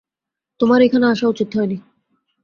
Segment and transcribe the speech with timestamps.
[0.59, 1.77] তোমার এখানে আসা উচিত হয়নি।